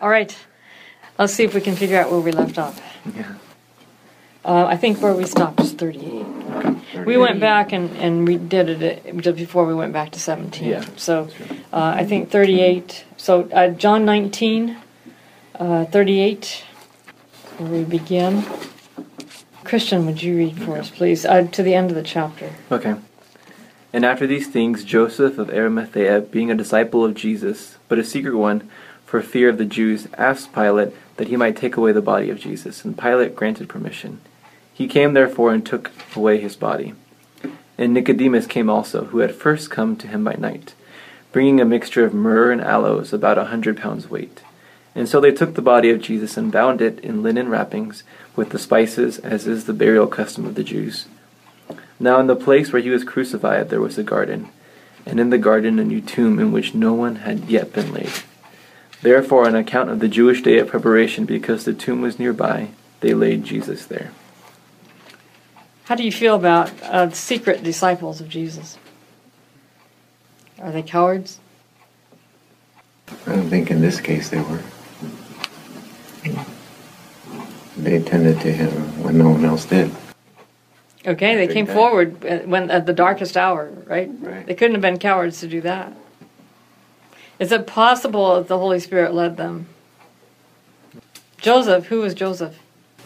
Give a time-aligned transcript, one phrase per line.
[0.00, 0.36] All right.
[1.18, 2.80] Let's see if we can figure out where we left off.
[3.14, 3.34] Yeah.
[4.44, 7.04] Uh, I think where we stopped is 38.
[7.04, 10.20] We went back and, and we did it uh, just before we went back to
[10.20, 10.68] 17.
[10.68, 10.84] Yeah.
[10.96, 11.28] So
[11.72, 13.04] uh, I think 38.
[13.16, 14.76] So uh, John 19,
[15.56, 16.64] uh, 38,
[17.58, 18.44] where we begin.
[19.64, 22.52] Christian, would you read for us, please, uh, to the end of the chapter?
[22.70, 22.94] Okay.
[23.92, 28.36] And after these things, Joseph of Arimathea, being a disciple of Jesus, but a secret
[28.36, 28.70] one,
[29.08, 32.38] for fear of the Jews, asked Pilate that he might take away the body of
[32.38, 34.20] Jesus, and Pilate granted permission.
[34.74, 36.92] He came therefore and took away his body.
[37.78, 40.74] And Nicodemus came also, who had first come to him by night,
[41.32, 44.42] bringing a mixture of myrrh and aloes, about a hundred pounds weight.
[44.94, 48.02] And so they took the body of Jesus and bound it in linen wrappings
[48.36, 51.06] with the spices, as is the burial custom of the Jews.
[51.98, 54.50] Now in the place where he was crucified there was a garden,
[55.06, 58.12] and in the garden a new tomb in which no one had yet been laid.
[59.02, 62.70] Therefore, on account of the Jewish day of preparation, because the tomb was nearby,
[63.00, 64.10] they laid Jesus there.
[65.84, 68.76] How do you feel about uh, secret disciples of Jesus?
[70.60, 71.38] Are they cowards?
[73.26, 74.60] I don't think in this case they were.
[77.76, 78.70] They tended to him
[79.02, 79.90] when no one else did.
[81.06, 84.10] Okay, they came forward uh, when at the darkest hour, right?
[84.20, 84.44] Right.
[84.44, 85.92] They couldn't have been cowards to do that.
[87.38, 89.66] Is it possible that the Holy Spirit led them?
[91.38, 92.58] Joseph, who was Joseph?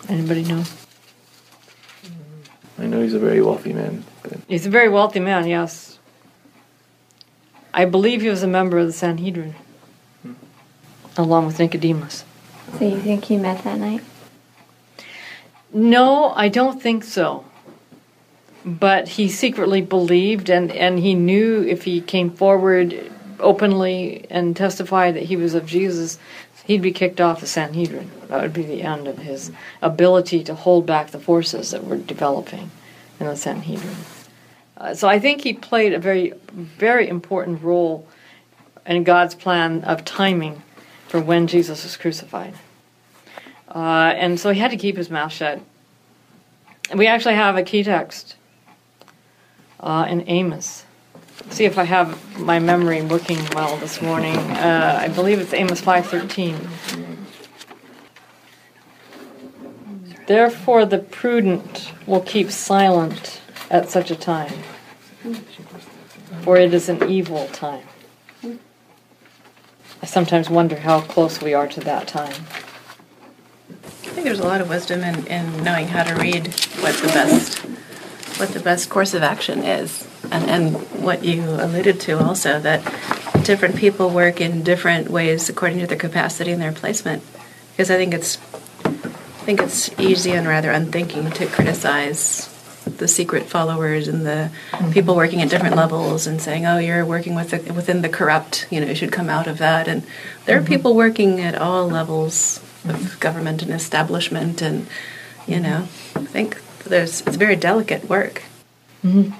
[0.08, 0.64] Anybody know?
[2.78, 5.98] I know he's a very wealthy man, but He's a very wealthy man, yes.
[7.74, 9.54] I believe he was a member of the Sanhedrin,
[11.16, 12.24] along with Nicodemus.
[12.78, 14.02] So you think he met that night?
[15.72, 17.44] No, I don't think so.
[18.64, 23.11] But he secretly believed, and, and he knew if he came forward
[23.42, 26.18] openly and testified that he was of Jesus,
[26.64, 28.10] he'd be kicked off the Sanhedrin.
[28.28, 31.98] That would be the end of his ability to hold back the forces that were
[31.98, 32.70] developing
[33.20, 33.96] in the Sanhedrin.
[34.76, 38.06] Uh, so I think he played a very, very important role
[38.86, 40.62] in God's plan of timing
[41.08, 42.54] for when Jesus was crucified.
[43.68, 45.60] Uh, and so he had to keep his mouth shut.
[46.90, 48.36] And we actually have a key text
[49.80, 50.81] uh, in Amos.
[51.50, 54.36] See if I have my memory working well this morning.
[54.36, 56.56] Uh, I believe it's Amos five thirteen.
[60.26, 64.52] Therefore, the prudent will keep silent at such a time,
[66.42, 67.86] for it is an evil time.
[70.02, 72.34] I sometimes wonder how close we are to that time.
[73.70, 76.48] I think there's a lot of wisdom in, in knowing how to read
[76.80, 77.58] what the best
[78.38, 82.82] what the best course of action is, and and what you alluded to also that
[83.44, 87.22] different people work in different ways according to their capacity and their placement.
[87.72, 88.38] Because I think it's
[88.84, 92.48] I think it's easy and rather unthinking to criticize
[92.84, 94.92] the secret followers and the mm-hmm.
[94.92, 98.66] people working at different levels and saying, "Oh, you're working with the, within the corrupt.
[98.70, 100.02] You know, you should come out of that." And
[100.46, 100.72] there are mm-hmm.
[100.72, 104.86] people working at all levels of government and establishment, and
[105.46, 108.42] you know, I think there's it's very delicate work.
[109.04, 109.36] Mm-hmm.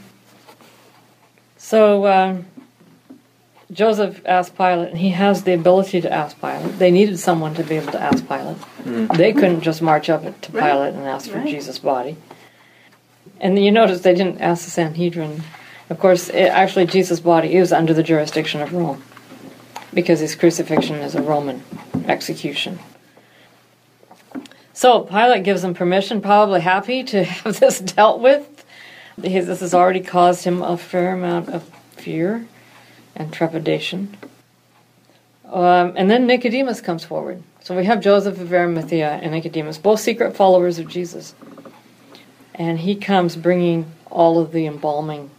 [1.65, 2.47] So um,
[3.71, 6.77] Joseph asked Pilate, and he has the ability to ask Pilate.
[6.81, 8.57] They needed someone to be able to ask Pilate.
[9.17, 10.73] They couldn't just march up to Right.
[10.73, 11.47] Pilate and ask for Right.
[11.47, 12.17] Jesus' body.
[13.41, 15.45] And you notice they didn't ask the Sanhedrin.
[15.89, 19.01] Of course, it, actually, Jesus' body is under the jurisdiction of Rome
[19.95, 21.63] because his crucifixion is a Roman
[22.07, 22.81] execution.
[24.75, 28.49] So Pilate gives them permission, probably happy to have this dealt with.
[29.21, 31.63] Because This has already caused him a fair amount of
[31.97, 32.47] fear
[33.15, 34.17] and trepidation.
[35.47, 37.43] Um, and then Nicodemus comes forward.
[37.61, 41.35] So we have Joseph of Arimathea and Nicodemus, both secret followers of Jesus.
[42.55, 45.31] And he comes bringing all of the embalming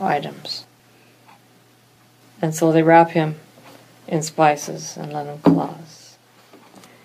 [0.00, 0.66] items.
[2.40, 3.36] And so they wrap him
[4.08, 6.18] in spices and linen cloths.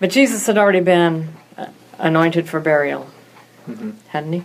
[0.00, 1.28] But Jesus had already been
[1.98, 3.08] anointed for burial,
[4.08, 4.44] hadn't he?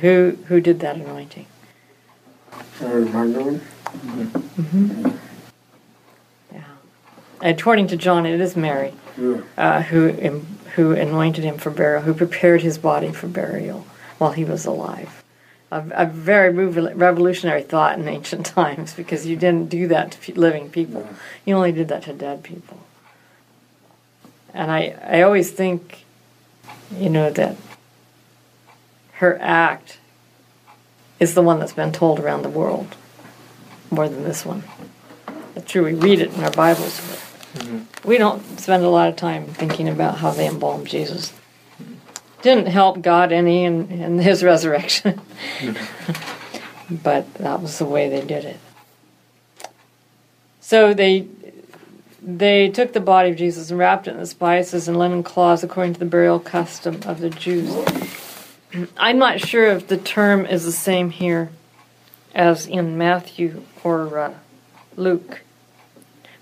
[0.00, 1.46] Who who did that anointing?
[2.80, 3.60] Mary Magdalene?
[3.84, 5.08] Mm-hmm.
[6.52, 6.60] Yeah.
[7.40, 9.40] According to John, it is Mary Yeah.
[9.56, 10.10] uh, who
[10.76, 13.86] who anointed him for burial, who prepared his body for burial
[14.18, 15.24] while he was alive.
[15.70, 20.70] A, a very revolutionary thought in ancient times because you didn't do that to living
[20.70, 21.06] people.
[21.44, 22.78] You only did that to dead people.
[24.54, 26.04] And I, I always think,
[26.96, 27.56] you know, that
[29.18, 29.98] her act
[31.18, 32.96] is the one that's been told around the world
[33.90, 34.62] more than this one.
[35.56, 39.16] It's true, we read it in our Bibles, but We don't spend a lot of
[39.16, 41.32] time thinking about how they embalmed Jesus.
[42.42, 45.20] Didn't help God any in, in his resurrection.
[46.90, 48.60] but that was the way they did it.
[50.60, 51.26] So they
[52.22, 55.62] they took the body of Jesus and wrapped it in the spices and linen cloths
[55.62, 57.74] according to the burial custom of the Jews.
[58.96, 61.50] I'm not sure if the term is the same here
[62.34, 64.34] as in Matthew or uh,
[64.96, 65.42] Luke.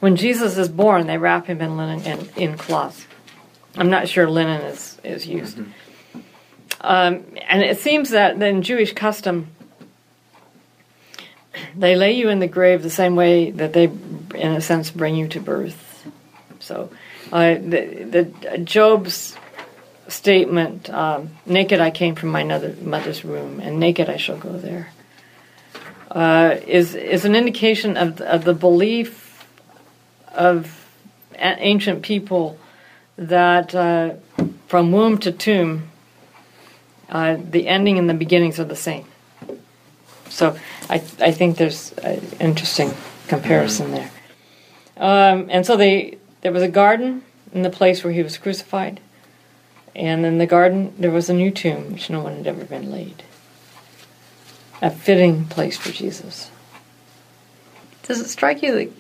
[0.01, 3.07] When Jesus is born, they wrap him in linen and in cloths.
[3.77, 5.59] I'm not sure linen is, is used.
[6.81, 9.49] Um, and it seems that in Jewish custom,
[11.75, 15.17] they lay you in the grave the same way that they, in a sense, bring
[15.17, 16.07] you to birth.
[16.59, 16.91] So,
[17.33, 19.37] uh, the, the Job's
[20.09, 24.91] statement, um, "Naked I came from my mother's womb, and naked I shall go there,"
[26.11, 29.45] uh, is is an indication of of the belief
[30.35, 30.87] of
[31.39, 32.59] ancient people
[33.17, 34.15] that uh,
[34.69, 35.91] from womb to tomb,
[37.09, 39.05] uh, the ending and the beginnings are the same.
[40.29, 40.57] So
[40.91, 42.93] I, I think there's an interesting
[43.29, 44.11] comparison there.
[44.97, 47.23] Um, and so they there was a garden
[47.53, 49.01] in the place where he was crucified,
[49.97, 52.91] and in the garden there was a new tomb which no one had ever been
[52.91, 53.25] laid.
[54.83, 56.51] A fitting place for Jesus.
[58.03, 58.93] Does it strike you that?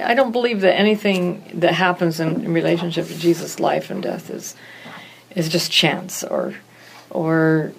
[0.00, 4.30] I don't believe that anything that happens in, in relationship to Jesus' life and death
[4.30, 4.54] is
[5.34, 6.54] is just chance or
[7.10, 7.72] or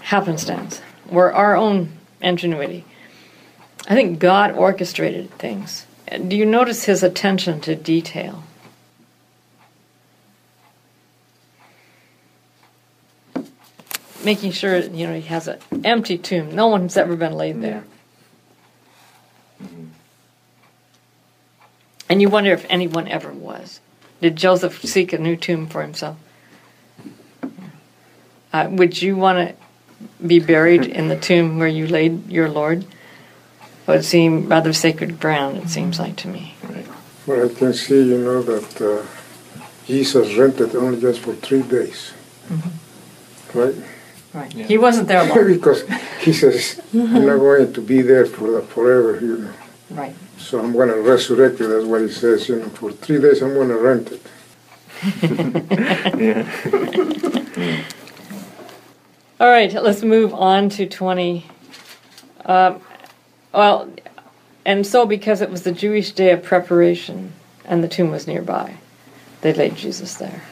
[0.00, 1.92] happenstance or our own
[2.22, 2.84] ingenuity.
[3.86, 5.86] I think God orchestrated things.
[6.10, 8.44] Do you notice his attention to detail?
[14.24, 16.54] Making sure you know he has an empty tomb.
[16.54, 17.84] No one's ever been laid there.
[22.08, 23.80] And you wonder if anyone ever was.
[24.20, 26.16] Did Joseph seek a new tomb for himself?
[28.52, 29.54] Uh, would you want to
[30.24, 32.84] be buried in the tomb where you laid your Lord?
[32.84, 36.54] It would seem rather sacred ground, it seems like to me.
[37.26, 39.04] Well, I can see, you know, that uh,
[39.86, 42.12] Jesus rented only just for three days.
[43.52, 43.74] Right?
[44.34, 44.52] Right.
[44.52, 45.46] He wasn't there long.
[45.54, 45.84] because
[46.20, 49.52] he says, I'm not going to be there for forever, you know.
[49.90, 50.14] Right.
[50.38, 51.68] So I'm going to resurrect it.
[51.68, 52.68] That's what he says, you know.
[52.70, 54.20] For three days, I'm going to rent it.
[59.40, 61.46] All right, let's move on to 20.
[62.46, 62.80] Um,
[63.52, 63.90] well,
[64.64, 67.32] and so because it was the Jewish day of preparation
[67.64, 68.76] and the tomb was nearby,
[69.42, 70.42] they laid Jesus there.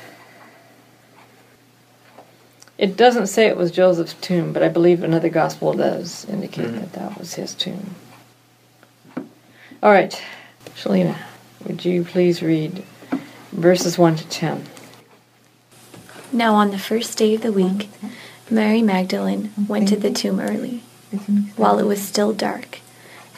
[2.82, 6.80] It doesn't say it was Joseph's tomb, but I believe another gospel does indicate mm-hmm.
[6.80, 7.94] that that was his tomb.
[9.80, 10.20] All right,
[10.74, 11.16] Shalina,
[11.64, 12.82] would you please read
[13.52, 14.64] verses 1 to 10?
[16.32, 17.88] Now, on the first day of the week,
[18.50, 20.82] Mary Magdalene went to the tomb early,
[21.54, 22.80] while it was still dark,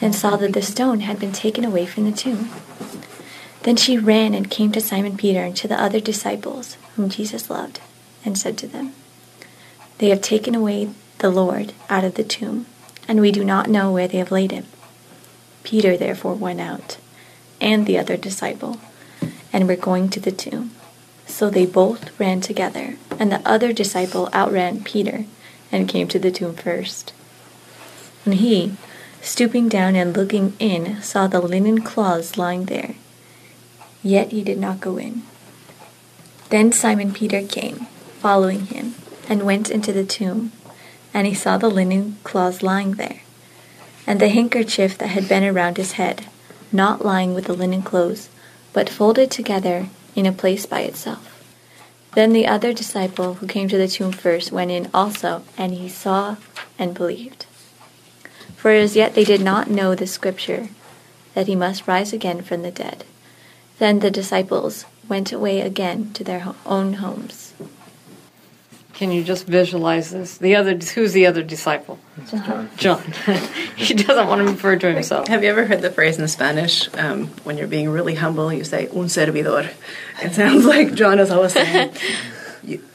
[0.01, 2.49] and saw that the stone had been taken away from the tomb.
[3.61, 7.47] Then she ran and came to Simon Peter and to the other disciples whom Jesus
[7.47, 7.79] loved,
[8.25, 8.93] and said to them,
[9.97, 10.89] They have taken away
[11.19, 12.65] the Lord out of the tomb,
[13.07, 14.65] and we do not know where they have laid him.
[15.63, 16.97] Peter therefore went out,
[17.61, 18.79] and the other disciple,
[19.53, 20.71] and were going to the tomb.
[21.25, 25.25] So they both ran together, and the other disciple outran Peter
[25.71, 27.13] and came to the tomb first.
[28.25, 28.73] And he,
[29.21, 32.95] stooping down and looking in, saw the linen cloths lying there.
[34.03, 35.23] Yet he did not go in.
[36.49, 37.87] Then Simon Peter came,
[38.19, 38.93] following him,
[39.29, 40.51] and went into the tomb,
[41.13, 43.21] and he saw the linen cloths lying there,
[44.05, 46.25] and the handkerchief that had been around his head,
[46.71, 48.29] not lying with the linen clothes,
[48.73, 51.31] but folded together in a place by itself.
[52.13, 55.89] Then the other disciple who came to the tomb first went in also, and he
[55.89, 56.37] saw
[56.79, 57.45] and believed.
[58.55, 60.69] For as yet they did not know the scripture,
[61.33, 63.03] that he must rise again from the dead.
[63.77, 67.44] Then the disciples went away again to their own homes.
[68.95, 70.37] Can you just visualize this?
[70.37, 71.99] The other, who's the other disciple?
[72.29, 72.69] John.
[72.77, 73.03] John.
[73.75, 75.27] he doesn't want to refer to himself.
[75.27, 78.51] Have you ever heard the phrase in Spanish um, when you're being really humble?
[78.51, 79.69] You say "un servidor."
[80.23, 81.91] It sounds like John is always saying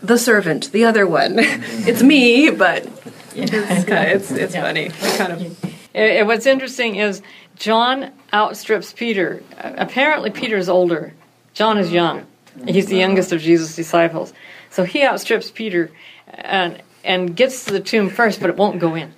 [0.02, 1.34] the servant, the other one.
[1.38, 2.86] it's me, but
[3.34, 4.86] it's kind of, it's, it's funny.
[4.86, 7.20] It kind of Eh, eh, what's interesting is
[7.56, 9.42] John outstrips Peter.
[9.58, 11.12] Uh, Apparently, Peter's older.
[11.52, 12.26] John is young.
[12.66, 14.32] He's the youngest of Jesus' disciples.
[14.70, 15.90] So he outstrips Peter
[16.28, 19.14] and and gets to the tomb first, but it won't go in.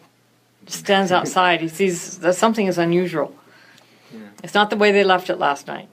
[0.67, 1.61] Just stands outside.
[1.61, 3.35] He sees that something is unusual.
[4.43, 5.89] It's not the way they left it last night.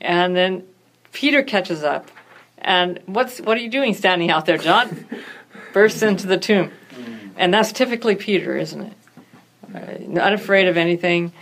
[0.00, 0.64] And then
[1.12, 2.10] Peter catches up,
[2.58, 5.06] and what's what are you doing standing out there, John?
[5.72, 6.70] Bursts into the tomb,
[7.36, 8.92] and that's typically Peter, isn't it?
[9.74, 11.32] Uh, not afraid of anything,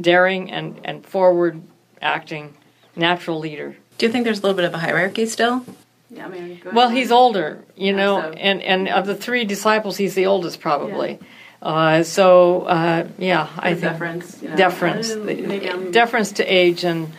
[0.00, 1.60] daring and and forward
[2.00, 2.54] acting,
[2.94, 3.76] natural leader.
[3.98, 5.64] Do you think there's a little bit of a hierarchy still?
[6.10, 6.98] Yeah, I mean, go Well, ahead.
[6.98, 10.60] he's older, you Yeah, know, so- and and of the three disciples, he's the oldest
[10.60, 11.18] probably.
[11.62, 14.56] Uh, so uh, yeah, I think deference, you know.
[14.56, 17.10] deference, maybe deference to age and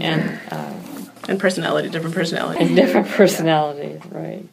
[0.00, 0.72] and uh,
[1.28, 2.62] and personality, different personality.
[2.64, 4.44] and different personalities, right?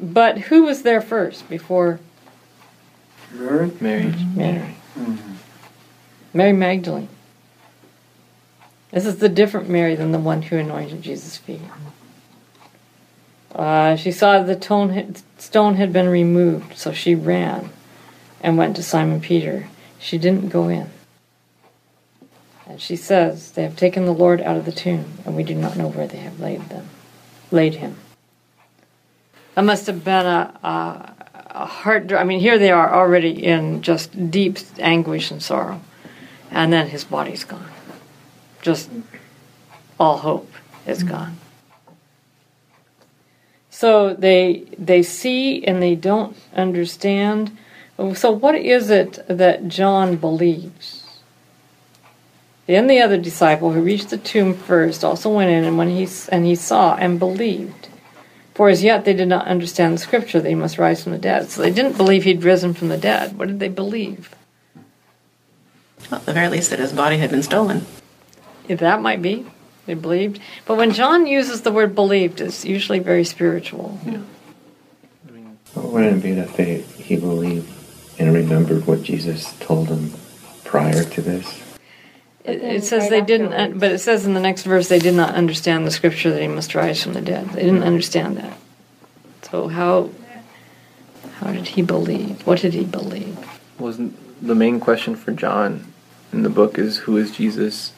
[0.00, 1.98] But who was there first before
[3.32, 3.70] Mary?
[3.80, 4.14] Mary.
[4.34, 4.74] Mary?
[6.32, 7.08] Mary Magdalene.
[8.96, 11.60] This is the different Mary than the one who anointed Jesus' feet.
[13.54, 17.68] Uh, she saw the tone stone had been removed, so she ran
[18.40, 19.68] and went to Simon Peter.
[19.98, 20.88] She didn't go in.
[22.66, 25.54] And she says, They have taken the Lord out of the tomb, and we do
[25.54, 26.88] not know where they have laid them,
[27.50, 27.98] laid him.
[29.56, 31.14] That must have been a, a,
[31.50, 32.14] a heart.
[32.14, 35.82] I mean, here they are already in just deep anguish and sorrow,
[36.50, 37.72] and then his body's gone.
[38.62, 38.90] Just
[39.98, 40.52] all hope
[40.86, 41.08] is mm-hmm.
[41.08, 41.36] gone.
[43.70, 47.56] So they they see and they don't understand.
[48.14, 51.20] So what is it that John believes?
[52.66, 56.08] Then the other disciple who reached the tomb first also went in, and when he
[56.30, 57.88] and he saw and believed.
[58.54, 61.18] For as yet they did not understand the scripture that he must rise from the
[61.18, 61.50] dead.
[61.50, 63.38] So they didn't believe he'd risen from the dead.
[63.38, 64.34] What did they believe?
[66.10, 67.84] Well, at the very least, that his body had been stolen.
[68.68, 69.46] If that might be.
[69.86, 70.40] They believed.
[70.64, 74.00] But when John uses the word believed, it's usually very spiritual.
[75.76, 77.72] Well, wouldn't it be that they he believed
[78.18, 80.12] and remembered what Jesus told him
[80.64, 81.62] prior to this?
[82.44, 84.98] It, it says they didn't, uh, un- but it says in the next verse they
[84.98, 87.50] did not understand the scripture that he must rise from the dead.
[87.50, 88.56] They didn't understand that.
[89.50, 90.10] So how
[91.38, 92.46] how did he believe?
[92.46, 93.38] What did he believe?
[93.78, 95.92] Wasn't the main question for John
[96.32, 97.92] in the book is who is Jesus?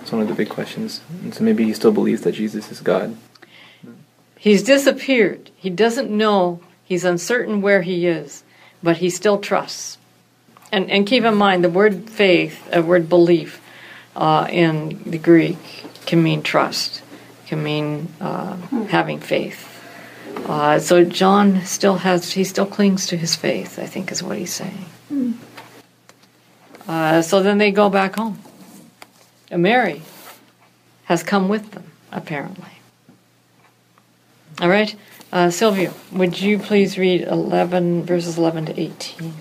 [0.00, 1.00] It's one of the big questions.
[1.22, 3.16] And so maybe he still believes that Jesus is God.
[4.36, 5.50] He's disappeared.
[5.56, 6.60] He doesn't know.
[6.84, 8.42] He's uncertain where he is,
[8.82, 9.98] but he still trusts.
[10.72, 13.60] And and keep in mind the word faith, a word belief,
[14.16, 17.02] uh, in the Greek can mean trust,
[17.46, 18.56] can mean uh,
[18.88, 19.66] having faith.
[20.46, 23.78] Uh, so John still has, he still clings to his faith.
[23.78, 24.86] I think is what he's saying.
[26.88, 28.38] Uh, so then they go back home.
[29.50, 30.02] Mary
[31.04, 32.70] has come with them, apparently.
[34.60, 34.94] All right,
[35.32, 39.34] uh, Sylvia, would you please read 11 verses 11 to 18?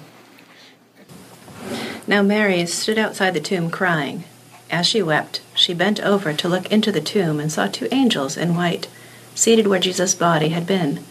[2.08, 4.24] Now Mary stood outside the tomb crying.
[4.72, 8.38] As she wept, she bent over to look into the tomb and saw two angels
[8.38, 8.88] in white,
[9.36, 11.04] seated where Jesus' body had been,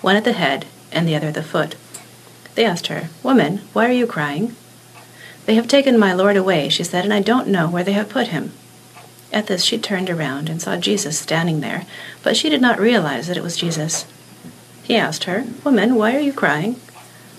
[0.00, 1.76] one at the head and the other at the foot.
[2.54, 4.56] They asked her, Woman, why are you crying?
[5.46, 8.08] They have taken my Lord away, she said, and I don't know where they have
[8.08, 8.52] put him.
[9.32, 11.86] At this she turned around and saw Jesus standing there,
[12.22, 14.04] but she did not realize that it was Jesus.
[14.82, 16.76] He asked her, Woman, why are you crying?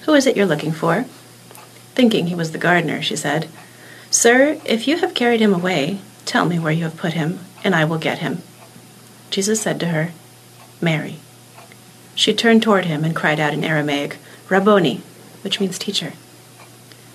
[0.06, 1.06] Who is it you're looking for?
[1.94, 3.48] Thinking he was the gardener, she said,
[4.10, 7.76] Sir, if you have carried him away, tell me where you have put him, and
[7.76, 8.42] I will get him.
[9.30, 10.12] Jesus said to her,
[10.82, 11.18] Mary.
[12.16, 14.18] She turned toward him and cried out in Aramaic,
[14.50, 15.02] Rabboni,
[15.42, 16.14] which means teacher.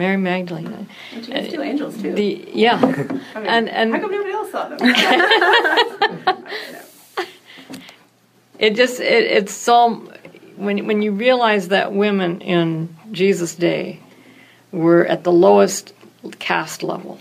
[0.00, 0.88] Mary Magdalene.
[1.12, 2.14] And she has two angels, too.
[2.14, 2.82] The yeah,
[3.34, 4.78] and and how come nobody else saw them?
[8.58, 10.10] it just it, it's so
[10.56, 14.00] when when you realize that women in Jesus' day
[14.72, 15.92] were at the lowest
[16.38, 17.20] caste level,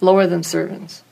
[0.00, 1.02] lower than servants,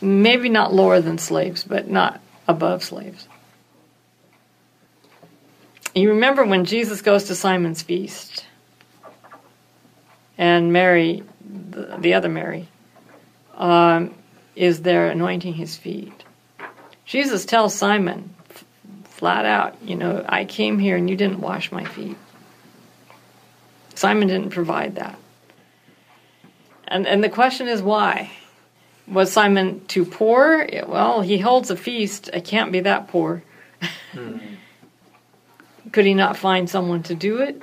[0.00, 3.28] maybe not lower than slaves, but not above slaves.
[5.94, 8.46] You remember when Jesus goes to Simon's feast,
[10.38, 12.68] and Mary, the, the other Mary,
[13.54, 14.14] um,
[14.56, 16.24] is there anointing his feet.
[17.04, 18.64] Jesus tells Simon f-
[19.04, 22.16] flat out, you know, I came here and you didn't wash my feet.
[23.94, 25.18] Simon didn't provide that.
[26.88, 28.30] And and the question is why?
[29.06, 30.66] Was Simon too poor?
[30.86, 32.30] Well, he holds a feast.
[32.32, 33.42] I can't be that poor.
[35.92, 37.62] Could he not find someone to do it?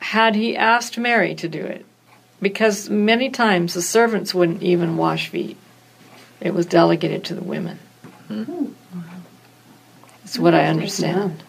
[0.00, 1.84] Had he asked Mary to do it?
[2.40, 5.56] Because many times the servants wouldn't even wash feet,
[6.40, 7.78] it was delegated to the women.
[10.22, 11.42] That's what I understand.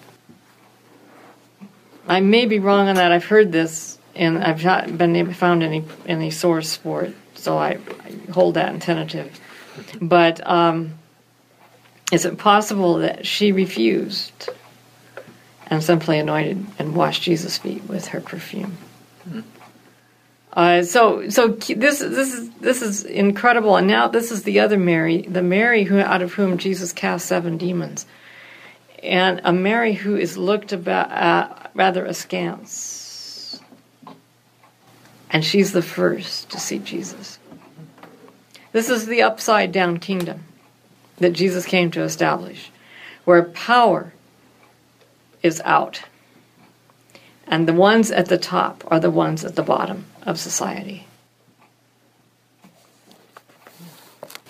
[2.08, 3.12] I may be wrong on that.
[3.12, 7.58] I've heard this, and I've not been able, found any any source for it, so
[7.58, 9.39] I, I hold that in tentative.
[10.01, 10.99] But um,
[12.12, 14.50] is it possible that she refused
[15.68, 18.78] and simply anointed and washed Jesus' feet with her perfume?
[20.51, 24.78] Uh, so, so this this is this is incredible, and now this is the other
[24.78, 28.08] Mary, the Mary who out of whom Jesus cast seven demons,
[29.04, 33.62] and a Mary who is looked about uh, rather askance,
[35.30, 37.38] and she's the first to see Jesus.
[38.72, 40.46] This is the upside down kingdom
[41.19, 42.71] that Jesus came to establish,
[43.25, 44.13] where power
[45.43, 46.03] is out,
[47.47, 51.05] and the ones at the top are the ones at the bottom of society.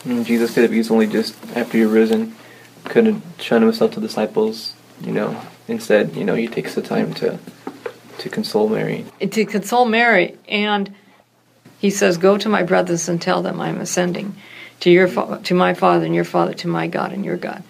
[0.06, 2.36] And Jesus could have easily just, after you're risen,
[2.86, 5.42] could have shown himself to the disciples, you know.
[5.68, 7.38] Instead, you know, he takes the time to
[8.18, 9.06] to console Mary.
[9.20, 10.94] To console Mary, and
[11.80, 14.36] he says, "Go to my brothers and tell them I'm ascending
[14.82, 17.64] to your fa- to my Father and your Father to my God and your God."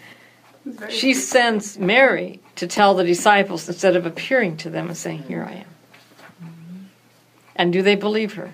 [0.90, 5.44] She sends Mary to tell the disciples instead of appearing to them and saying, "Here
[5.44, 6.90] I am."
[7.56, 8.52] And do they believe her?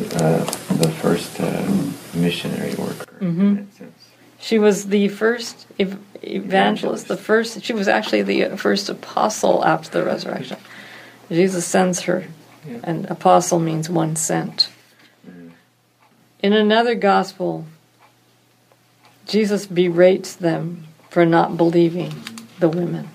[0.00, 0.44] Uh,
[0.76, 1.66] the first uh,
[2.14, 3.16] missionary worker.
[3.20, 4.08] In that sense.
[4.38, 7.62] She was the first ev- evangelist, the first.
[7.64, 10.58] She was actually the first apostle after the resurrection.
[11.28, 12.26] Jesus sends her,
[12.68, 12.78] Yeah.
[12.84, 14.68] and apostle means one sent.
[16.40, 17.66] In another gospel,
[19.26, 22.14] Jesus berates them for not believing
[22.60, 23.08] the women.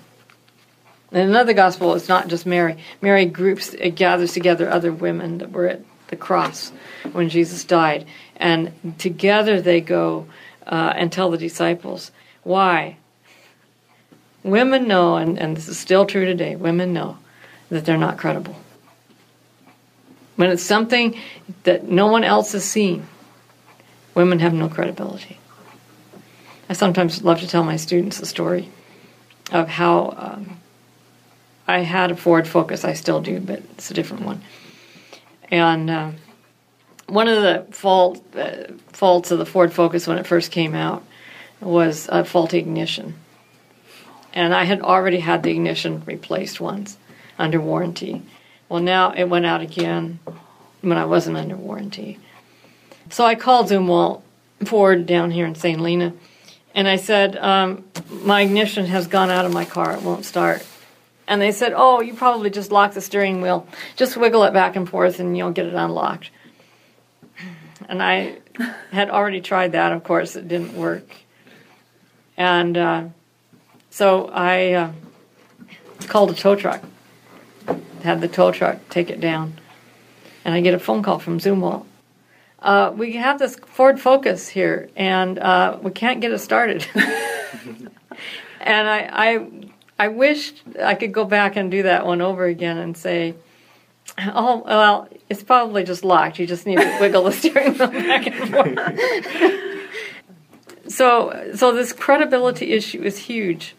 [1.11, 2.77] In another gospel, it's not just Mary.
[3.01, 6.71] Mary groups, it gathers together other women that were at the cross
[7.11, 10.27] when Jesus died, and together they go
[10.65, 12.11] uh, and tell the disciples
[12.43, 12.97] why.
[14.43, 16.55] Women know, and, and this is still true today.
[16.55, 17.17] Women know
[17.69, 18.55] that they're not credible.
[20.35, 21.17] When it's something
[21.63, 23.07] that no one else has seen,
[24.15, 25.37] women have no credibility.
[26.69, 28.69] I sometimes love to tell my students the story
[29.51, 30.59] of how um,
[31.67, 32.83] I had a Ford Focus.
[32.83, 34.41] I still do, but it's a different one.
[35.51, 36.11] And uh,
[37.07, 41.03] one of the fault, uh, faults of the Ford Focus when it first came out
[41.59, 43.15] was a faulty ignition.
[44.33, 46.97] And I had already had the ignition replaced once
[47.37, 48.23] under warranty.
[48.67, 50.19] Well, now it went out again
[50.81, 52.19] when I wasn't under warranty.
[53.13, 54.23] So I called Zumwalt
[54.65, 55.77] Ford down here in St.
[55.77, 56.13] Helena,
[56.73, 60.65] and I said, um, My ignition has gone out of my car, it won't start.
[61.27, 63.67] And they said, Oh, you probably just locked the steering wheel.
[63.97, 66.31] Just wiggle it back and forth and you'll get it unlocked.
[67.87, 68.39] And I
[68.91, 71.07] had already tried that, of course, it didn't work.
[72.35, 73.03] And uh,
[73.91, 74.91] so I uh,
[76.07, 76.83] called a tow truck,
[78.01, 79.59] had the tow truck take it down.
[80.43, 81.85] And I get a phone call from Zumwalt.
[82.63, 86.87] Uh, we have this Ford Focus here, and uh, we can't get it started.
[88.61, 89.47] and I, I,
[89.99, 93.35] I wished I could go back and do that one over again and say,
[94.17, 96.39] "Oh, well, it's probably just locked.
[96.39, 98.79] You just need to wiggle the steering wheel back and forth."
[100.87, 103.75] so, so this credibility issue is huge,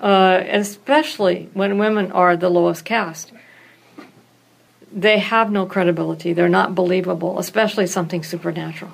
[0.00, 3.32] uh, especially when women are the lowest caste
[4.92, 6.32] they have no credibility.
[6.32, 8.92] They're not believable, especially something supernatural.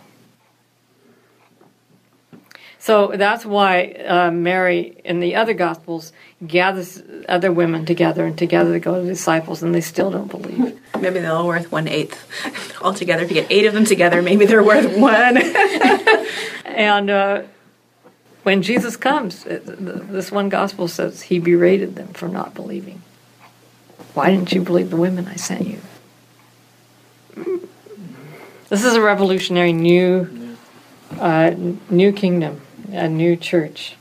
[2.80, 6.12] So that's why uh, Mary in the other Gospels
[6.46, 10.30] gathers other women together, and together they go to the disciples, and they still don't
[10.30, 10.80] believe.
[10.98, 13.24] Maybe they're all worth one eighth altogether.
[13.24, 15.38] If you get eight of them together, maybe they're worth one.
[16.78, 17.42] And uh,
[18.44, 23.02] when Jesus comes, this one Gospel says he berated them for not believing.
[24.14, 25.80] Why didn't you believe the women I sent you?
[28.68, 30.56] This is a revolutionary new,
[31.18, 31.54] uh,
[31.88, 32.61] new kingdom,
[32.92, 33.96] a new church.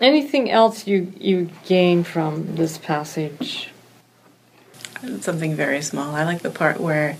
[0.00, 3.70] Anything else you you gain from this passage?
[5.20, 6.14] Something very small.
[6.14, 7.16] I like the part where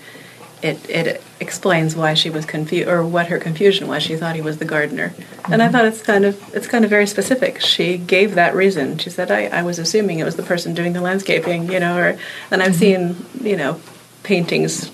[0.63, 4.03] it it explains why she was confused or what her confusion was.
[4.03, 5.13] She thought he was the gardener,
[5.45, 5.73] and I mm-hmm.
[5.73, 7.61] thought it's kind of it's kind of very specific.
[7.61, 8.99] She gave that reason.
[8.99, 11.99] She said, "I, I was assuming it was the person doing the landscaping," you know.
[11.99, 12.19] Or
[12.51, 13.23] and I've mm-hmm.
[13.23, 13.81] seen you know
[14.23, 14.91] paintings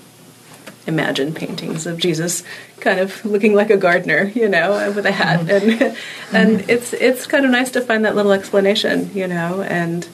[0.85, 2.43] imagine paintings of Jesus
[2.79, 5.81] kind of looking like a gardener, you know, with a hat, mm-hmm.
[5.81, 5.97] and
[6.61, 10.07] and it's it's kind of nice to find that little explanation, you know, and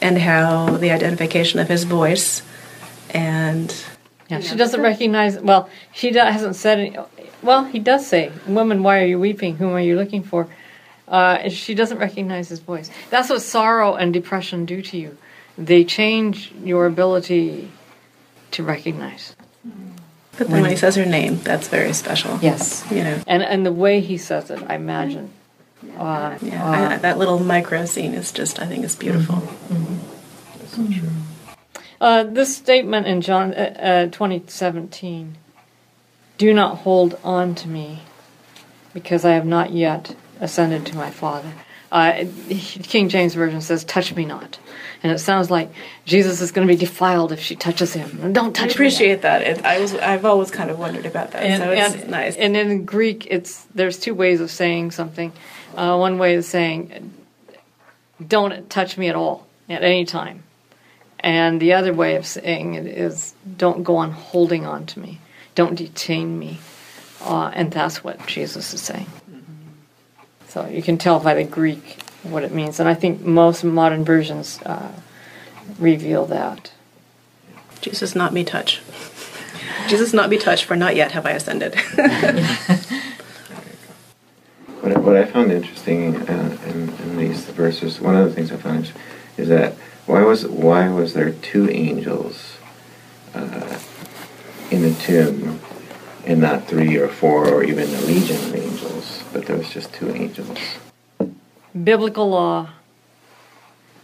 [0.00, 2.42] and how the identification of his voice
[3.10, 3.74] and
[4.28, 5.38] Yeah, she doesn't recognize.
[5.38, 6.96] Well, she do, hasn't said any.
[7.42, 9.56] Well, he does say, "Woman, why are you weeping?
[9.56, 10.48] Whom are you looking for?"
[11.06, 12.90] Uh, she doesn't recognize his voice.
[13.10, 15.16] That's what sorrow and depression do to you.
[15.56, 17.70] They change your ability
[18.50, 19.36] to recognize.
[20.36, 22.38] but then when he says her name, that's very special.
[22.42, 25.30] Yes, You know, and and the way he says it, I imagine.
[25.96, 29.42] Uh, yeah, uh, I, that little micro scene is just, I think, is beautiful.
[30.58, 31.10] That's so true.
[32.00, 35.36] Uh, this statement in John uh, uh, 2017
[36.38, 38.02] Do not hold on to me
[38.92, 41.52] because I have not yet ascended to my Father.
[41.90, 44.58] Uh, King James Version says, Touch me not.
[45.02, 45.70] And it sounds like
[46.04, 48.32] Jesus is going to be defiled if she touches him.
[48.32, 48.72] Don't touch I me.
[48.72, 49.42] appreciate that.
[49.42, 51.42] It, I was, I've always kind of wondered about that.
[51.42, 52.36] And, so it's and, nice.
[52.36, 55.32] and in Greek, it's there's two ways of saying something.
[55.76, 57.12] Uh, one way is saying,
[58.26, 60.42] "Don't touch me at all at any time,"
[61.26, 65.18] and the other way of saying it is, "Don't go on holding on to me.
[65.56, 66.60] Don't detain me."
[67.20, 69.10] Uh, and that's what Jesus is saying.
[70.46, 74.04] So you can tell by the Greek what it means, and I think most modern
[74.04, 74.92] versions uh,
[75.80, 76.70] reveal that.
[77.80, 78.80] Jesus, not me touch.
[79.88, 81.74] Jesus, not be touched, for not yet have I ascended.
[84.86, 88.52] What I, what I found interesting uh, in, in these verses, one of the things
[88.52, 89.02] I found interesting
[89.36, 89.74] is that
[90.06, 92.56] why was why was there two angels
[93.34, 93.78] uh,
[94.70, 95.60] in the tomb,
[96.24, 99.92] and not three or four or even a legion of angels, but there was just
[99.92, 100.58] two angels.
[101.84, 102.70] biblical law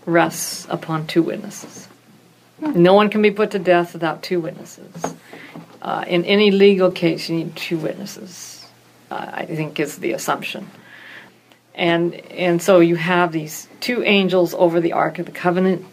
[0.04, 1.88] rests upon two witnesses.
[2.60, 5.14] No one can be put to death without two witnesses.
[5.80, 8.64] Uh, in any legal case, you need two witnesses.
[9.10, 10.70] Uh, I think is the assumption,
[11.74, 15.84] and and so you have these two angels over the Ark of the Covenant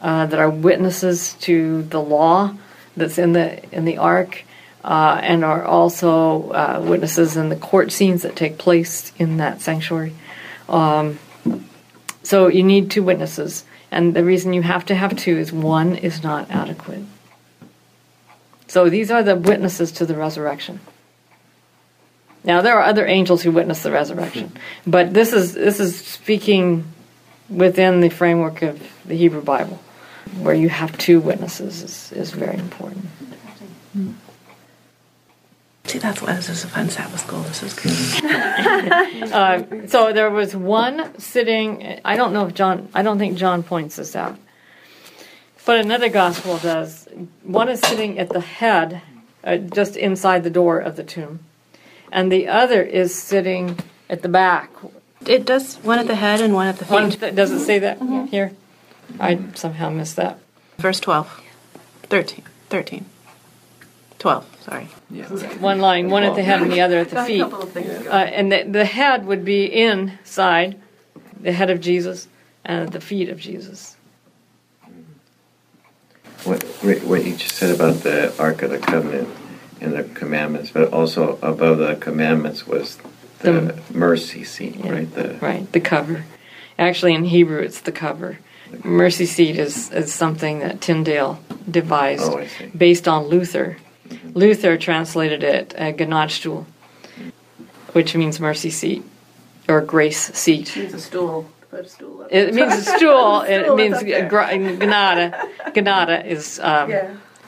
[0.00, 2.54] uh, that are witnesses to the law
[2.96, 4.44] that's in the in the Ark,
[4.84, 9.60] uh, and are also uh, witnesses in the court scenes that take place in that
[9.60, 10.14] sanctuary.
[10.68, 11.18] Um,
[12.22, 15.96] so you need two witnesses, and the reason you have to have two is one
[15.96, 17.04] is not adequate.
[18.68, 20.80] So these are the witnesses to the resurrection.
[22.44, 24.52] Now there are other angels who witness the resurrection,
[24.86, 26.84] but this is this is speaking
[27.48, 29.78] within the framework of the Hebrew Bible,
[30.38, 33.06] where you have two witnesses is, is very important.
[35.86, 37.40] See, that's why this is a fun Sabbath school.
[37.42, 38.30] This is good.
[39.32, 42.00] Uh, so there was one sitting.
[42.04, 42.88] I don't know if John.
[42.94, 44.36] I don't think John points this out,
[45.66, 47.06] but another gospel does.
[47.44, 49.02] One is sitting at the head,
[49.44, 51.40] uh, just inside the door of the tomb,
[52.10, 54.70] and the other is sitting at the back.
[55.26, 57.34] It does one at the head and one at the One, feet.
[57.34, 58.52] does it say that here?
[59.18, 60.38] I somehow missed that.
[60.78, 61.42] Verse 12.
[62.04, 62.44] 13.
[62.68, 63.06] 13.
[64.18, 64.88] 12, sorry.
[65.10, 65.26] Yeah.
[65.58, 67.40] One line, one at the head and the other at the feet.
[67.40, 70.78] of things Uh, and the, the head would be inside,
[71.40, 72.28] the head of Jesus,
[72.64, 73.96] and at the feet of Jesus.
[76.44, 76.62] What
[77.04, 79.28] what you just said about the Ark of the Covenant
[79.80, 82.98] and the commandments, but also above the commandments was
[83.40, 84.90] the, The- mercy seat, Yeah.
[84.92, 85.14] right?
[85.14, 86.24] The Right, the cover.
[86.78, 88.38] Actually, in Hebrew, it's the cover.
[88.84, 93.76] Mercy seat is, is something that Tyndale devised Oh, based on Luther.
[94.34, 96.64] Luther translated it uh, Gnadstuhl,
[97.92, 99.04] which means mercy seat
[99.68, 100.76] or grace seat.
[100.76, 101.50] It's a stool.
[101.70, 102.28] Put a stool up.
[102.32, 103.40] It means a stool.
[103.48, 105.48] and it means is up gra- gnada.
[105.72, 106.90] Gnada is um,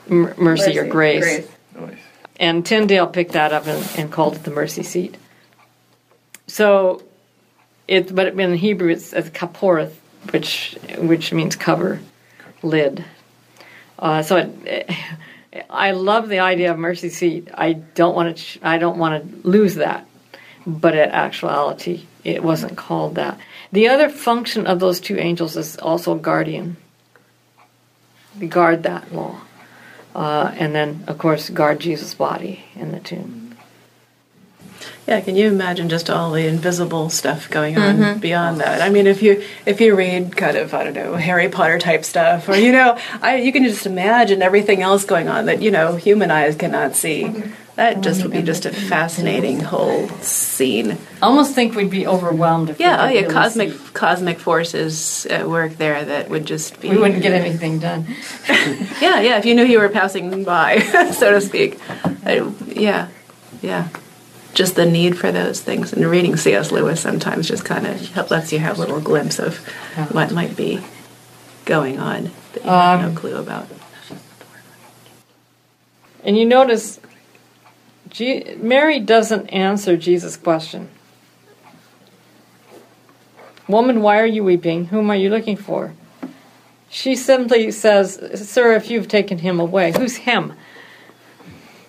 [0.08, 1.48] m- mercy, or grace.
[1.76, 1.98] oh, I.
[2.37, 5.16] And Tyndale picked that up and, and called it the mercy seat.
[6.46, 7.02] So,
[7.88, 9.92] it but in Hebrew it's, it's kaporeth,
[10.30, 12.00] which which means cover,
[12.62, 13.04] lid.
[13.98, 14.90] Uh, so it,
[15.68, 17.48] I love the idea of mercy seat.
[17.54, 18.58] I don't want to.
[18.62, 20.06] I don't want to lose that.
[20.64, 23.38] But in actuality, it wasn't called that.
[23.72, 26.76] The other function of those two angels is also guardian.
[28.37, 29.40] They guard that law.
[30.14, 33.41] Uh, and then, of course, guard Jesus' body in the tomb.
[35.06, 38.20] Yeah, can you imagine just all the invisible stuff going on mm-hmm.
[38.20, 38.80] beyond that?
[38.80, 42.04] I mean, if you if you read kind of I don't know Harry Potter type
[42.04, 45.72] stuff, or you know, I you can just imagine everything else going on that you
[45.72, 47.32] know human eyes cannot see.
[47.74, 50.98] That just would be just a fascinating whole scene.
[51.22, 53.78] I almost think we'd be overwhelmed if Yeah, oh yeah, cosmic see.
[53.94, 56.90] cosmic forces at work there that would just be.
[56.90, 58.06] We wouldn't get anything done.
[59.00, 59.38] Yeah, yeah.
[59.38, 60.78] If you knew you were passing by,
[61.12, 61.80] so to speak.
[62.24, 63.08] I, yeah,
[63.62, 63.88] yeah.
[64.54, 66.70] Just the need for those things, and reading C.S.
[66.70, 69.58] Lewis sometimes just kind of lets you have a little glimpse of
[70.12, 70.80] what might be
[71.64, 73.68] going on that you have Um, no clue about.
[76.24, 77.00] And you notice
[78.10, 80.90] Je- Mary doesn't answer Jesus' question.
[83.68, 84.86] Woman, why are you weeping?
[84.86, 85.94] Whom are you looking for?
[86.90, 89.92] She simply says, Sir, if you've taken him away.
[89.96, 90.52] Who's him?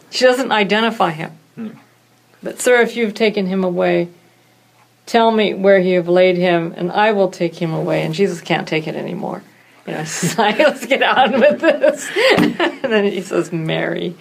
[0.09, 1.37] She doesn't identify him.
[2.43, 4.09] But, Sir, if you've taken him away,
[5.05, 8.03] tell me where you have laid him, and I will take him away.
[8.03, 9.41] And Jesus can't take it anymore.
[9.87, 9.99] You know,
[10.37, 12.09] let's get on with this.
[12.37, 14.15] and then he says, Mary.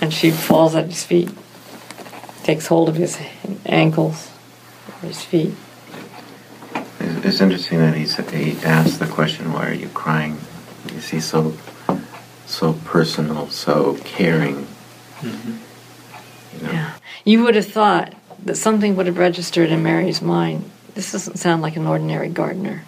[0.00, 1.30] And she falls at his feet,
[2.42, 3.18] takes hold of his
[3.66, 4.30] ankles,
[5.02, 5.54] his feet.
[7.00, 8.04] It's, interesting that he
[8.36, 10.38] he asked the question, "Why are you crying?"
[10.92, 11.54] You see, so
[12.46, 14.66] so personal, so caring.
[15.22, 16.72] You know?
[16.72, 16.94] Yeah.
[17.24, 20.70] You would have thought that something would have registered in Mary's mind.
[20.94, 22.84] This doesn't sound like an ordinary gardener.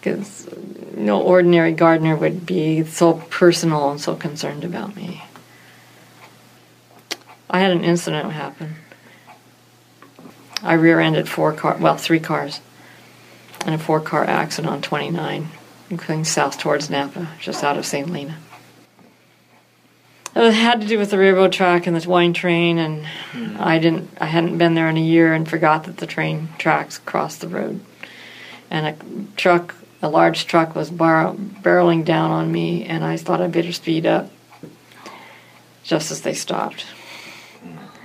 [0.00, 0.48] Because
[0.96, 5.22] no ordinary gardener would be so personal and so concerned about me.
[7.48, 8.76] I had an incident happen.
[10.62, 12.60] I rear-ended four car, well, three cars,
[13.66, 15.48] in a four-car accident on 29,
[15.96, 18.08] going south towards Napa, just out of St.
[18.08, 18.36] Helena.
[20.36, 23.06] It had to do with the railroad track and the wine train, and
[23.58, 24.10] I didn't.
[24.20, 27.48] I hadn't been there in a year and forgot that the train tracks crossed the
[27.48, 27.80] road,
[28.70, 28.96] and a
[29.38, 33.72] truck, a large truck, was bar- barreling down on me, and I thought I'd better
[33.72, 34.30] speed up.
[35.84, 36.84] Just as they stopped,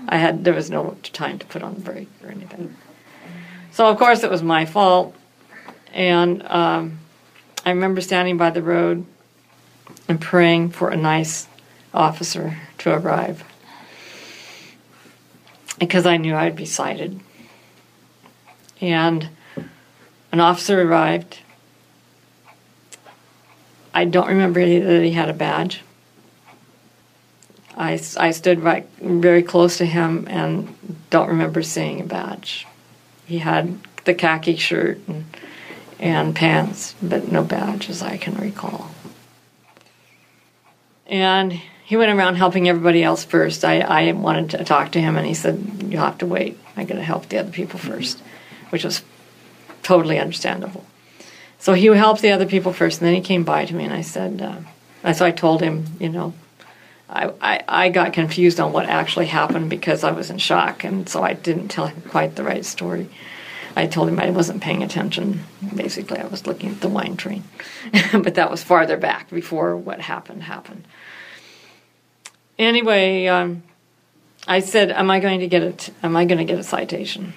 [0.08, 2.78] I had there was no time to put on the brake or anything.
[3.74, 5.14] So of course it was my fault,
[5.92, 7.00] and um,
[7.66, 9.06] I remember standing by the road
[10.08, 11.48] and praying for a nice
[11.94, 13.44] officer to arrive
[15.82, 17.20] because I knew I'd be cited.
[18.80, 19.30] And
[20.32, 21.40] an officer arrived.
[23.94, 25.82] I don't remember that he had a badge.
[27.76, 30.76] I, I stood right very close to him and
[31.10, 32.68] don't remember seeing a badge.
[33.26, 35.26] He had the khaki shirt and,
[36.00, 38.92] and pants, but no badge as I can recall.
[41.08, 41.60] And
[41.92, 43.66] he went around helping everybody else first.
[43.66, 46.58] I, I wanted to talk to him, and he said, You'll have to wait.
[46.78, 48.18] I got to help the other people first,
[48.70, 49.02] which was
[49.84, 50.86] totally understandable.
[51.60, 53.94] So he helped the other people first, and then he came by to me, and
[53.94, 54.42] I said,
[55.04, 56.34] uh, so I told him, you know,
[57.10, 61.10] I, I, I got confused on what actually happened because I was in shock, and
[61.10, 63.10] so I didn't tell him quite the right story.
[63.76, 65.42] I told him I wasn't paying attention.
[65.76, 67.44] Basically, I was looking at the wine train,
[68.14, 70.86] but that was farther back before what happened happened.
[72.62, 73.64] Anyway, um,
[74.48, 75.90] I said, "Am I going to get it?
[76.04, 77.34] Am I going to get a citation?"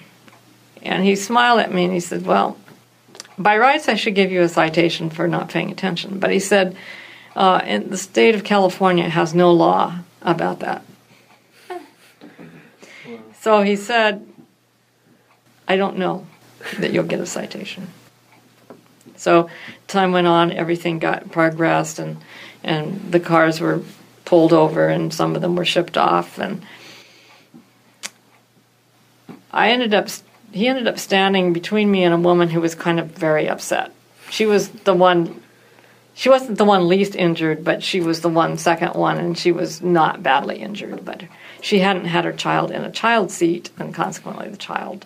[0.83, 2.57] And he smiled at me and he said, "Well,
[3.35, 6.77] by rights, I should give you a citation for not paying attention." But he said,
[7.35, 10.85] uh, "In the state of California has no law about that."
[13.41, 14.27] So he said,
[15.67, 16.27] "I don't know
[16.77, 17.87] that you'll get a citation."
[19.17, 19.49] So
[19.87, 22.17] time went on, everything got progressed, and
[22.63, 23.81] and the cars were
[24.25, 26.61] pulled over, and some of them were shipped off, and
[29.51, 30.09] I ended up.
[30.51, 33.91] He ended up standing between me and a woman who was kind of very upset.
[34.29, 35.41] She was the one.
[36.13, 39.51] She wasn't the one least injured, but she was the one second one, and she
[39.51, 41.03] was not badly injured.
[41.03, 41.23] But
[41.61, 45.05] she hadn't had her child in a child seat, and consequently, the child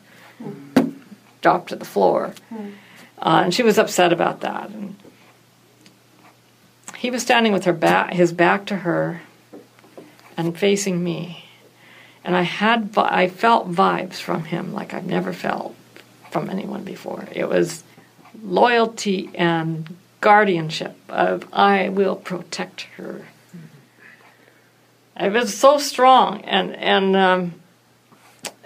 [1.41, 2.33] dropped to the floor.
[3.21, 4.69] Uh, and she was upset about that.
[4.69, 4.95] And
[6.99, 9.21] he was standing with her back, his back to her,
[10.35, 11.45] and facing me.
[12.25, 15.75] And I had, I felt vibes from him like I've never felt
[16.29, 17.25] from anyone before.
[17.31, 17.85] It was
[18.43, 23.27] loyalty and guardianship of I will protect her.
[25.17, 27.53] It was so strong, and and um,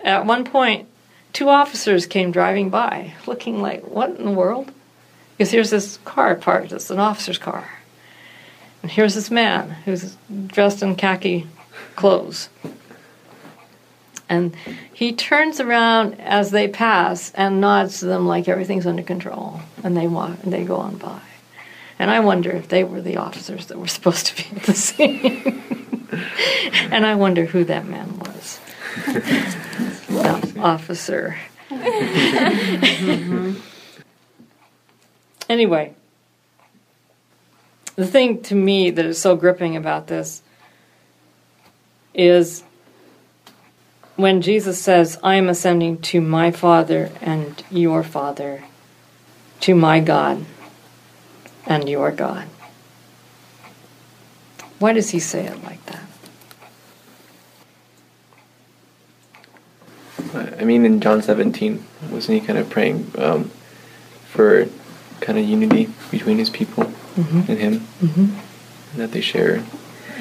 [0.04, 0.88] at one point,
[1.34, 4.72] two officers came driving by, looking like, "What in the world?"
[5.38, 6.72] Because here's this car parked.
[6.72, 7.83] It's an officer's car,
[8.84, 10.16] and here's this man who's
[10.48, 11.48] dressed in khaki
[11.96, 12.50] clothes.
[14.30, 14.56] And
[14.94, 19.96] he turns around as they pass and nods to them like everything's under control, and
[19.96, 21.22] they walk and they go on by.
[21.98, 24.74] And I wonder if they were the officers that were supposed to be at the
[24.74, 25.64] scene.
[26.92, 28.60] and I wonder who that man was.
[30.08, 31.38] the officer.
[35.50, 35.94] Anyway,
[37.96, 40.42] the thing to me that is so gripping about this
[42.14, 42.64] is
[44.16, 48.64] when Jesus says, I am ascending to my Father and your Father,
[49.62, 50.46] to my God
[51.66, 52.48] and your God.
[54.80, 56.00] Why does he say it like that?
[60.60, 63.52] I mean, in John 17, wasn't he kind of praying um,
[64.30, 64.68] for
[65.22, 67.50] kind of unity between his people Mhm.
[67.50, 68.22] and him, Mm-hmm.
[68.92, 69.64] and that they share?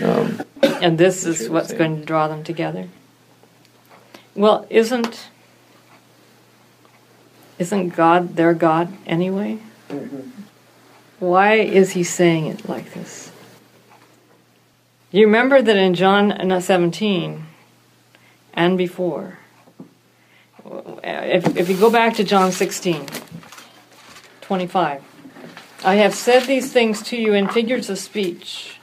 [0.02, 0.40] Um,
[0.81, 1.78] And this is what's same.
[1.78, 2.88] going to draw them together.
[4.35, 5.28] Well, isn't
[7.59, 9.59] isn't God their God anyway?
[11.20, 13.31] Why is he saying it like this?
[15.12, 17.44] You remember that in John uh, 17
[18.55, 19.38] and before,
[21.05, 23.07] if, if you go back to John 16,
[24.40, 25.02] 25,
[25.85, 28.79] I have said these things to you in figures of speech.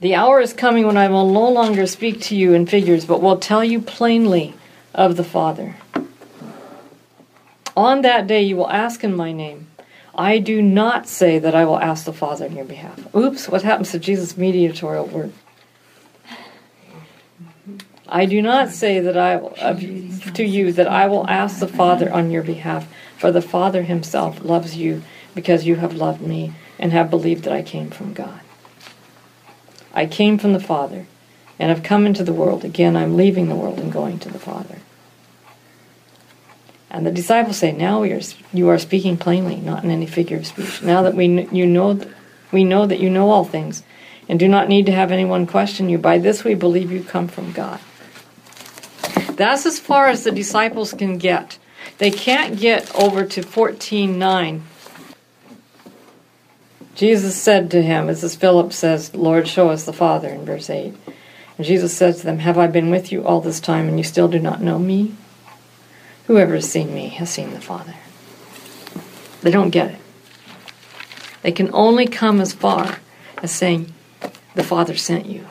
[0.00, 3.20] The hour is coming when I will no longer speak to you in figures, but
[3.20, 4.54] will tell you plainly
[4.94, 5.74] of the Father.
[7.76, 9.66] On that day you will ask in my name.
[10.14, 13.12] I do not say that I will ask the Father on your behalf.
[13.14, 15.32] Oops, what happens to Jesus' mediatorial word?
[18.08, 19.80] I do not say that I will, of,
[20.34, 24.44] to you that I will ask the Father on your behalf, for the Father himself
[24.44, 25.02] loves you
[25.34, 28.40] because you have loved me and have believed that I came from God.
[29.92, 31.06] I came from the Father
[31.58, 32.64] and have come into the world.
[32.64, 34.78] Again, I'm leaving the world and going to the Father.
[36.90, 38.20] And the disciples say, "Now we are,
[38.52, 40.82] you are speaking plainly, not in any figure of speech.
[40.82, 42.00] Now that we you know,
[42.50, 43.82] we know that you know all things,
[44.28, 45.98] and do not need to have anyone question you.
[45.98, 47.80] By this we believe you come from God."
[49.36, 51.58] That's as far as the disciples can get.
[51.98, 54.62] They can't get over to fourteen nine.
[56.98, 60.92] Jesus said to him, as Philip says, Lord, show us the Father in verse 8.
[61.56, 64.02] And Jesus said to them, Have I been with you all this time, and you
[64.02, 65.14] still do not know me?
[66.26, 67.94] Whoever has seen me has seen the Father.
[69.42, 70.00] They don't get it.
[71.42, 72.98] They can only come as far
[73.44, 73.94] as saying,
[74.56, 75.46] The Father sent you.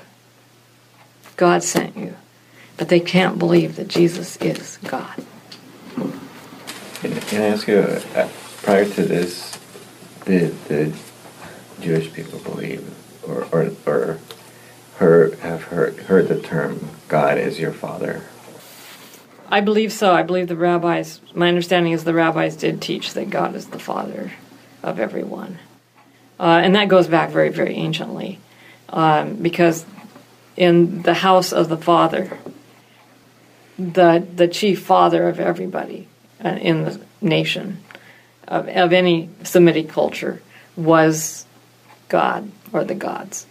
[1.38, 2.18] God sent you.
[2.76, 5.24] But they can't believe that Jesus is God.
[7.00, 8.28] Can, I ask you, uh,
[8.64, 9.58] prior to this,
[10.26, 10.92] did the
[11.82, 12.94] Jewish people believe
[13.28, 14.20] or, or, or
[14.96, 18.24] heard, have heard, heard the term God is your father?
[19.50, 20.14] I believe so.
[20.14, 23.80] I believe the rabbis, my understanding is the rabbis did teach that God is the
[23.80, 24.34] Father
[24.84, 25.58] of everyone.
[26.40, 28.40] Uh, and that goes back very, very anciently.
[28.90, 29.86] Um, because
[30.58, 32.38] in the house of the Father,
[33.80, 36.08] the, the chief father of everybody
[36.44, 37.84] uh, in the nation,
[38.48, 40.42] of, of any Semitic culture,
[40.76, 41.47] was
[42.10, 43.46] God or the gods.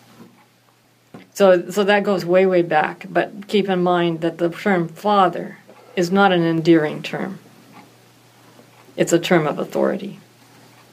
[1.35, 3.07] So, so that goes way, way back.
[3.09, 5.59] But keep in mind that the term father
[5.95, 7.39] is not an endearing term.
[8.97, 10.19] It's a term of authority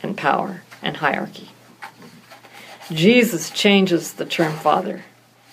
[0.02, 1.50] and power and hierarchy.
[2.92, 5.04] Jesus changes the term father.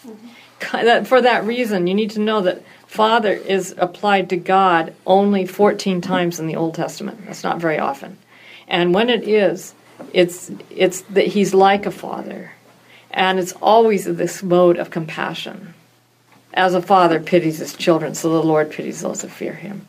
[0.05, 0.85] Mm-hmm.
[0.85, 5.47] That- For that reason, you need to know that father is applied to God only
[5.47, 7.25] 14 times in the Old Testament.
[7.27, 8.19] That's not very often.
[8.67, 9.75] And when it is,
[10.13, 12.53] it's, it's that he's like a father.
[13.11, 15.75] And it's always this mode of compassion
[16.53, 19.87] as a father pities his children, so the Lord pities those who fear him.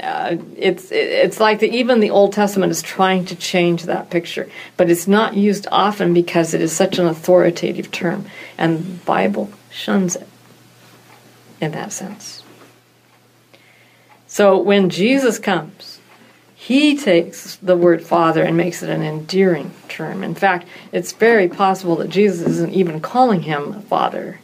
[0.00, 4.50] Uh, it's it's like the, even the Old Testament is trying to change that picture,
[4.76, 8.26] but it's not used often because it is such an authoritative term,
[8.58, 10.28] and the Bible shuns it
[11.60, 12.42] in that sense.
[14.26, 15.91] So when Jesus comes,
[16.62, 20.22] he takes the word father and makes it an endearing term.
[20.22, 24.38] In fact, it's very possible that Jesus isn't even calling him father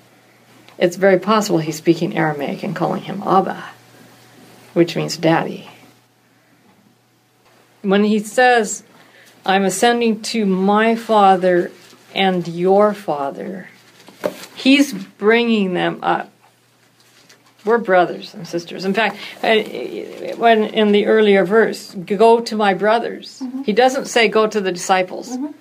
[0.78, 3.64] it's very possible he's speaking Aramaic and calling him Abba,
[4.74, 5.68] which means daddy.
[7.82, 8.84] When he says,
[9.44, 11.72] I'm ascending to my father
[12.14, 13.68] and your father,
[14.54, 16.30] he's bringing them up.
[17.64, 18.84] We're brothers and sisters.
[18.84, 23.62] In fact, when in the earlier verse, go to my brothers, mm-hmm.
[23.62, 25.52] he doesn't say go to the disciples, mm-hmm.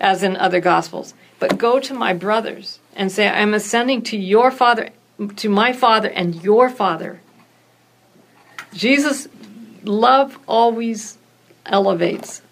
[0.00, 4.50] as in other gospels, but go to my brothers and say, I'm ascending to your
[4.50, 4.90] father,
[5.36, 7.20] to my father and your father.
[8.72, 9.28] Jesus'
[9.84, 11.18] love always
[11.66, 12.42] elevates.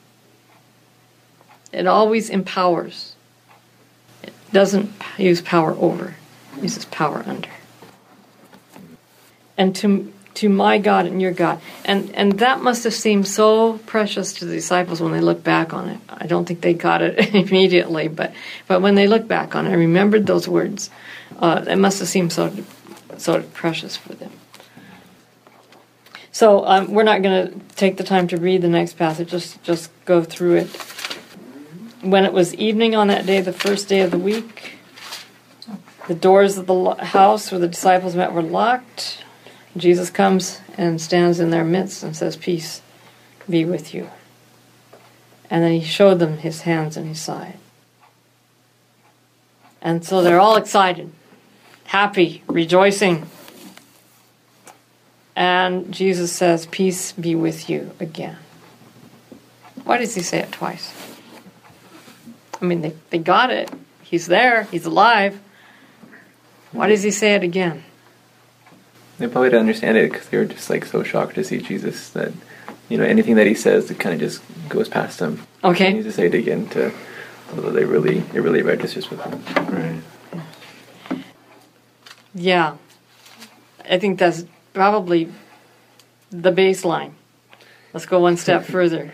[1.73, 3.15] It always empowers.
[4.23, 6.17] It doesn't use power over.
[6.57, 7.49] It uses power under.
[9.61, 11.61] And to to my God and your God.
[11.85, 15.75] And and that must have seemed so precious to the disciples when they look back
[15.75, 16.01] on it.
[16.09, 18.33] I don't think they got it immediately, but
[18.67, 20.89] but when they look back on it, remembered those words.
[21.39, 22.53] Uh, it must have seemed so
[23.19, 24.33] so precious for them.
[26.33, 29.29] So um, we're not going to take the time to read the next passage.
[29.29, 30.69] Just just go through it.
[32.01, 34.79] When it was evening on that day, the first day of the week,
[36.09, 39.25] the doors of the house where the disciples met were locked.
[39.77, 42.83] Jesus comes and stands in their midst and says, "Peace
[43.49, 44.11] be with you."
[45.51, 47.59] And then he showed them his hands and his side.
[49.83, 51.11] And so they're all excited,
[51.85, 53.29] happy, rejoicing.
[55.35, 58.37] And Jesus says, Peace be with you again.
[59.85, 60.93] Why does he say it twice?
[62.61, 63.71] I mean, they, they got it.
[64.03, 65.41] He's there, he's alive.
[66.73, 67.85] Why does he say it again?
[69.21, 72.09] They probably didn't understand it because they were just like so shocked to see Jesus
[72.11, 72.33] that,
[72.89, 75.47] you know, anything that he says, it kind of just goes past them.
[75.63, 75.89] Okay.
[75.89, 76.91] He needs to say it again to,
[77.51, 80.03] so that they really, it really registers with them.
[81.13, 81.23] Right.
[82.35, 82.79] Yeah.
[83.87, 85.31] I think that's probably
[86.31, 87.13] the baseline.
[87.93, 89.13] Let's go one step further.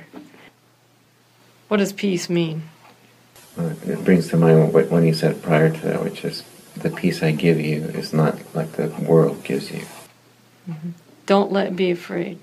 [1.67, 2.63] What does peace mean?
[3.57, 6.45] Well, it brings to mind what when he said prior to that, which is
[6.77, 9.83] the peace I give you is not like the world gives you.
[11.27, 12.39] Don't let be afraid.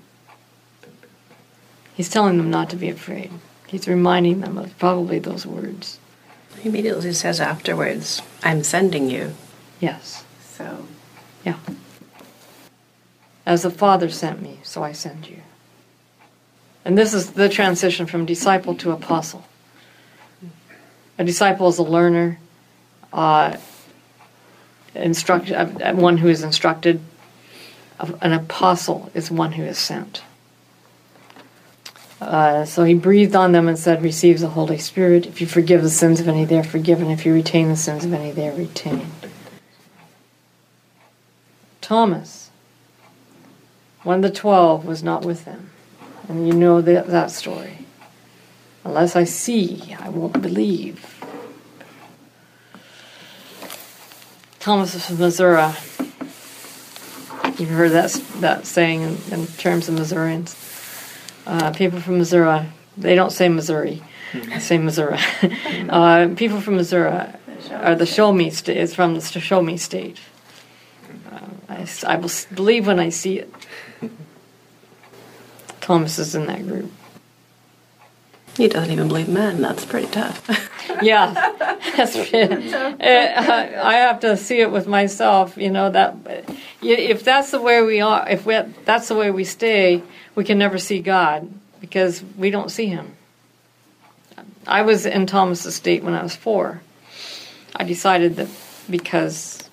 [1.94, 3.30] He's telling them not to be afraid.
[3.66, 5.98] He's reminding them of probably those words.
[6.58, 9.34] He immediately says afterwards, I'm sending you.
[9.80, 10.24] Yes.
[10.40, 10.86] So
[11.44, 11.58] Yeah.
[13.46, 15.42] As the Father sent me, so I send you.
[16.84, 19.46] And this is the transition from disciple to apostle.
[21.18, 22.38] A disciple is a learner,
[23.12, 23.56] uh,
[24.94, 27.00] instruct, uh, one who is instructed.
[27.98, 30.22] An apostle is one who is sent.
[32.20, 35.26] Uh, so he breathed on them and said, Receive the Holy Spirit.
[35.26, 37.10] If you forgive the sins of any, they are forgiven.
[37.10, 39.12] If you retain the sins of any, they are retained.
[41.80, 42.50] Thomas,
[44.02, 45.70] one of the twelve, was not with them.
[46.28, 47.86] And you know that, that story.
[48.84, 51.22] Unless I see, I won't believe.
[54.60, 55.72] Thomas from Missouri.
[57.58, 60.56] You've heard that, that saying in, in terms of Missourians.
[61.46, 64.02] Uh, people from Missouri, they don't say Missouri,
[64.32, 65.18] they say Missouri.
[65.88, 67.28] uh, people from Missouri
[67.70, 70.18] are the show me state, is from the show me state.
[71.30, 73.52] Uh, I, I will believe when I see it.
[75.80, 76.90] Thomas is in that group.
[78.56, 79.60] He doesn't even believe men.
[79.60, 80.70] That's pretty tough.
[81.02, 81.32] Yeah,
[81.96, 85.56] that's uh, I have to see it with myself.
[85.56, 86.14] You know that
[86.82, 90.02] if that's the way we are, if we, that's the way we stay,
[90.34, 91.50] we can never see God
[91.80, 93.16] because we don't see Him.
[94.66, 96.82] I was in Thomas's state when I was four.
[97.74, 98.48] I decided that
[98.88, 99.68] because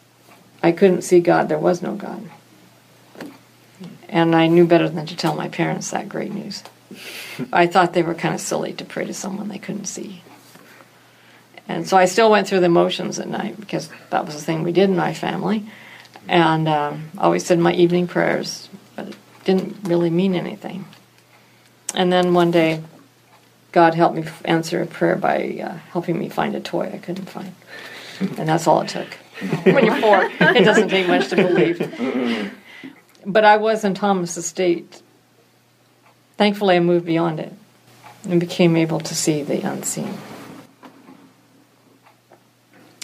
[0.63, 2.29] I couldn't see God, there was no God,
[4.09, 6.63] and I knew better than to tell my parents that great news.
[7.51, 10.21] I thought they were kind of silly to pray to someone they couldn't see.
[11.67, 14.63] And so I still went through the motions at night because that was the thing
[14.63, 15.65] we did in my family.
[16.27, 20.85] And um, always said my evening prayers, but it didn't really mean anything.
[21.93, 22.83] And then one day,
[23.71, 27.29] God helped me answer a prayer by uh, helping me find a toy I couldn't
[27.29, 27.55] find.
[28.19, 29.13] And that's all it took.
[29.63, 32.53] when you're four, it doesn't take much to believe.
[33.25, 35.01] But I was in Thomas's state.
[36.41, 37.53] Thankfully, I moved beyond it
[38.27, 40.17] and became able to see the unseen.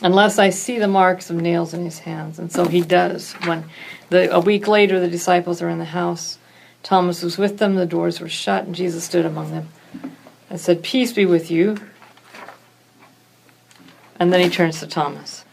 [0.01, 2.39] Unless I see the marks of nails in his hands.
[2.39, 3.33] And so he does.
[3.45, 3.65] When
[4.09, 6.39] the, a week later the disciples are in the house,
[6.81, 9.69] Thomas was with them, the doors were shut, and Jesus stood among them
[10.49, 11.77] and said, Peace be with you.
[14.19, 15.45] And then he turns to Thomas.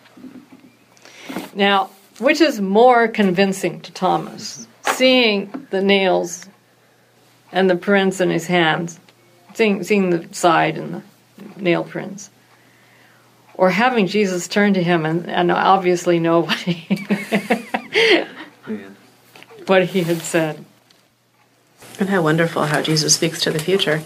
[1.55, 4.67] Now, which is more convincing to Thomas?
[4.87, 6.47] Seeing the nails
[7.55, 8.99] and the prints in his hands,
[9.55, 11.03] seeing, seeing the side and the
[11.63, 12.29] nail prints,
[13.55, 17.07] or having Jesus turn to him and, and obviously know what he,
[18.67, 18.91] Yeah.
[19.67, 20.65] what he had said.
[22.01, 24.03] and how wonderful how Jesus speaks to the future.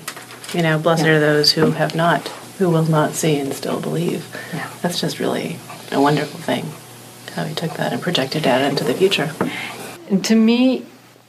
[0.53, 2.29] You know, blessed are those who have not,
[2.59, 4.27] who will not see and still believe.
[4.53, 4.71] Yeah.
[4.83, 5.59] That's just really
[5.91, 6.67] a wonderful thing.
[7.35, 9.31] How he took that and projected that into the future.
[10.11, 10.85] And to me,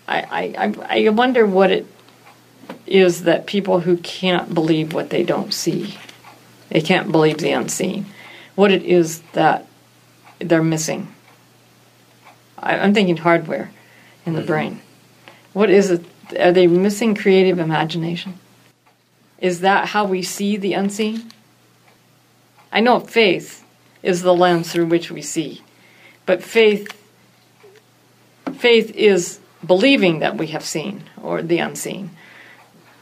[0.07, 1.85] I, I, I I wonder what it
[2.89, 5.97] is that people who can't believe what they don't see
[6.69, 8.05] They can't believe the unseen.
[8.55, 9.65] What it is that
[10.39, 11.13] they're missing.
[12.57, 13.71] I, I'm thinking hardware
[14.25, 14.47] in the mm-hmm.
[14.47, 14.81] brain.
[15.53, 16.05] What is it?
[16.39, 18.39] Are they missing creative imagination?
[19.39, 21.31] Is that how we see the unseen?
[22.71, 23.65] I know faith
[24.03, 25.63] is the lens through which we see,
[26.25, 26.95] but faith
[28.53, 32.11] faith is believing that we have seen or the unseen.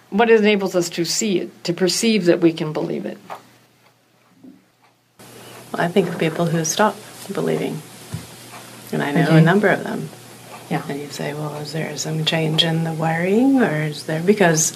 [0.10, 3.18] What enables us to see it, to perceive that we can believe it?
[5.74, 6.96] I think of people who stop
[7.34, 7.82] believing,
[8.92, 9.38] and I know Okay.
[9.38, 10.10] a number of them.
[10.70, 10.82] Yeah.
[10.90, 14.76] And you say, well, is there some change in the wiring, or is there because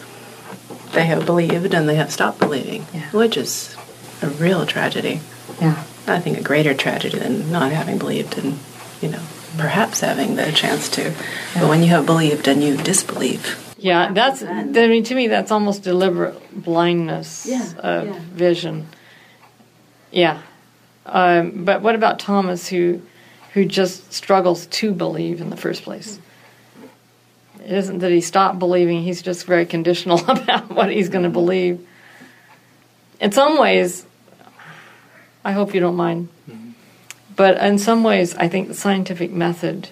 [0.94, 3.10] they have believed and they have stopped believing, Yeah.
[3.12, 3.76] which is
[4.22, 5.22] a real tragedy.
[5.62, 5.84] Yeah.
[6.08, 8.60] I think a greater tragedy than not having believed and,
[9.02, 9.22] you know,
[9.58, 11.14] perhaps having the chance to.
[11.54, 14.44] But when you have believed and you disbelieve, Yeah, that's.
[14.44, 18.20] I mean, to me, that's almost deliberate blindness Yeah, of yeah.
[18.34, 18.88] vision.
[20.12, 20.42] Yeah,
[21.08, 23.02] um, but what about Thomas, who
[23.54, 26.20] who just struggles to believe in the first place?
[27.64, 31.30] It isn't that he stopped believing; he's just very conditional about what he's going to
[31.32, 31.86] believe.
[33.20, 34.06] In some ways,
[35.44, 36.30] I hope you don't mind,
[37.36, 39.90] but in some ways, I think the scientific method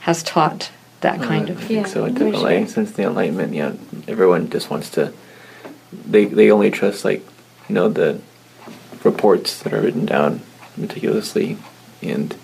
[0.00, 0.70] has taught
[1.02, 1.62] that kind I of.
[1.62, 2.04] think so.
[2.04, 2.18] It Yeah.
[2.18, 3.72] definitely, since the Enlightenment, yeah,
[4.08, 5.12] everyone just wants to.
[5.92, 7.24] They they only trust like
[7.68, 8.20] you know the
[9.04, 10.40] reports that are written down
[10.76, 11.58] meticulously,
[12.02, 12.34] and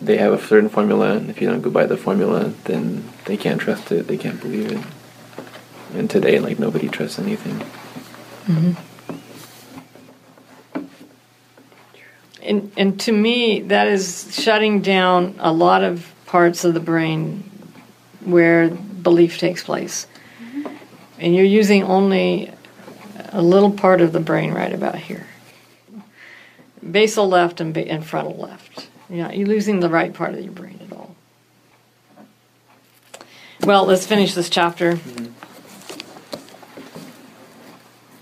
[0.00, 1.16] they have a certain formula.
[1.16, 4.06] And if you don't go by the formula, then they can't trust it.
[4.06, 4.84] They can't believe it.
[5.94, 7.58] And today, like nobody trusts anything.
[8.46, 8.72] Mm-hmm.
[12.42, 17.50] And, and to me, that is shutting down a lot of parts of the brain
[18.24, 20.06] where belief takes place.
[21.18, 22.52] And you're using only
[23.30, 25.26] a little part of the brain right about here
[26.90, 28.88] basal left and, ba- and frontal left.
[29.08, 31.14] You're, not, you're losing the right part of your brain at all.
[33.62, 34.98] Well, let's finish this chapter.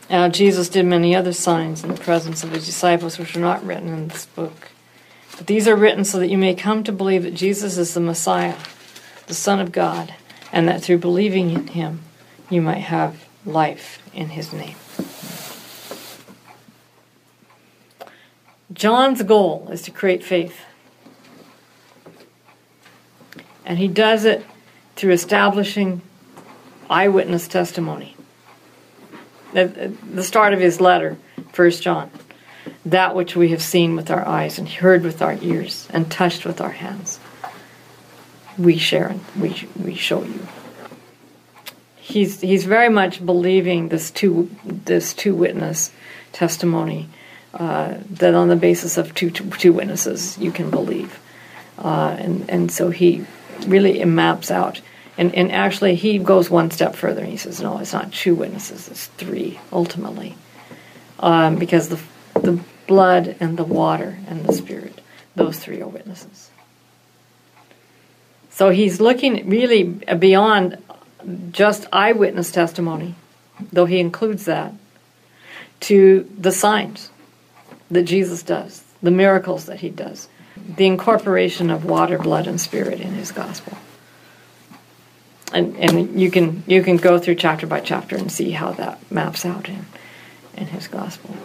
[0.08, 3.64] Now, Jesus did many other signs in the presence of his disciples, which are not
[3.64, 4.68] written in this book.
[5.36, 8.00] But these are written so that you may come to believe that Jesus is the
[8.00, 8.56] Messiah,
[9.26, 10.14] the Son of God,
[10.52, 12.02] and that through believing in him,
[12.50, 14.76] you might have life in his name.
[18.72, 20.60] John's goal is to create faith.
[23.64, 24.44] And he does it
[24.96, 26.02] through establishing
[26.90, 28.14] eyewitness testimony
[29.54, 31.16] the, the start of his letter,
[31.52, 32.10] First John,
[32.86, 36.44] that which we have seen with our eyes and heard with our ears and touched
[36.44, 37.18] with our hands,
[38.58, 40.46] we share and we we show you.
[41.96, 45.90] He's he's very much believing this two this two witness
[46.32, 47.08] testimony
[47.54, 51.18] uh, that on the basis of two two, two witnesses you can believe,
[51.78, 53.24] uh, and and so he
[53.66, 54.80] really maps out.
[55.16, 58.34] And, and actually, he goes one step further and he says, no, it's not two
[58.34, 60.34] witnesses, it's three, ultimately.
[61.20, 62.00] Um, because the,
[62.40, 65.00] the blood and the water and the spirit,
[65.34, 66.50] those three are witnesses.
[68.50, 70.82] So he's looking really beyond
[71.50, 73.14] just eyewitness testimony,
[73.72, 74.72] though he includes that,
[75.80, 77.10] to the signs
[77.90, 83.00] that Jesus does, the miracles that he does, the incorporation of water, blood, and spirit
[83.00, 83.76] in his gospel
[85.54, 88.98] and and you can you can go through chapter by chapter and see how that
[89.10, 89.86] maps out in
[90.56, 91.36] in his gospel.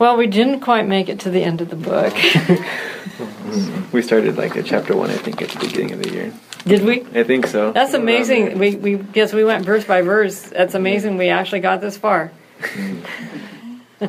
[0.00, 2.14] Well, we didn't quite make it to the end of the book,
[3.92, 6.32] We started like at chapter one, I think, at the beginning of the year.
[6.64, 7.02] did we?
[7.14, 7.72] I think so.
[7.72, 8.58] That's amazing.
[8.58, 10.40] We we guess we went verse by verse.
[10.40, 11.18] That's amazing.
[11.18, 12.32] We actually got this far.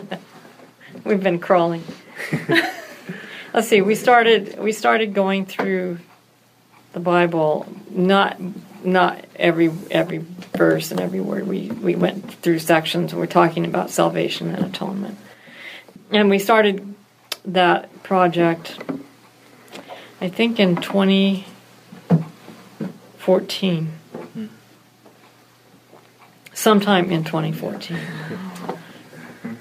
[1.04, 1.84] We've been crawling.
[3.54, 3.82] Let's see.
[3.82, 5.98] We started we started going through
[6.94, 8.40] the Bible, not
[8.86, 10.24] not every every
[10.56, 11.48] verse and every word.
[11.48, 13.14] We we went through sections.
[13.14, 15.18] We're talking about salvation and atonement,
[16.12, 16.94] and we started
[17.46, 18.80] that project.
[20.20, 21.46] I think in twenty
[23.18, 23.94] fourteen,
[26.54, 28.00] sometime in twenty fourteen.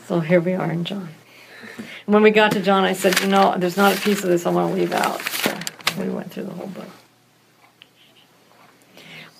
[0.06, 1.08] So here we are in John.
[2.04, 4.44] When we got to John, I said, you know, there's not a piece of this
[4.44, 5.20] I want to leave out.
[5.20, 5.56] So
[6.02, 6.88] we went through the whole book.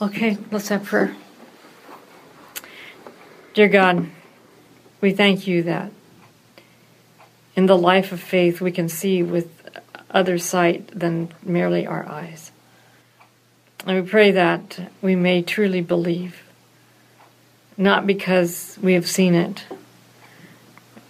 [0.01, 1.17] Okay, let's have prayer.
[3.53, 4.09] Dear God,
[5.01, 5.91] we thank you that
[7.57, 9.49] in the life of faith we can see with
[10.11, 12.53] other sight than merely our eyes.
[13.87, 16.43] And we pray that we may truly believe
[17.81, 19.65] not because we have seen it,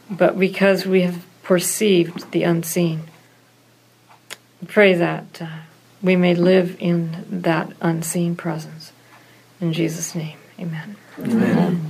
[0.08, 3.02] but because we have perceived the unseen.
[4.68, 5.48] Pray that uh,
[6.00, 8.92] we may live in that unseen presence.
[9.60, 10.96] In Jesus' name, amen.
[11.18, 11.89] Amen.